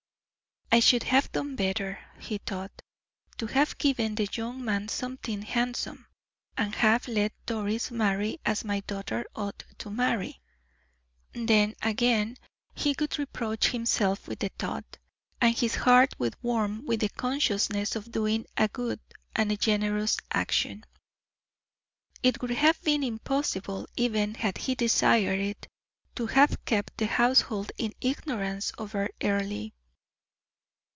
[0.73, 2.71] "I should have done better," he thought,
[3.37, 6.07] "to have given the young man something handsome,
[6.55, 10.39] and have let Doris marry as my daughter ought to marry."
[11.33, 12.37] Then, again,
[12.73, 14.97] he would reproach himself with the thought,
[15.41, 19.01] and his heart would warm with the consciousness of doing a good
[19.35, 20.85] and generous action.
[22.23, 25.67] It would have been impossible, even had he desired it,
[26.15, 29.71] to have kept the household in ignorance over Earle.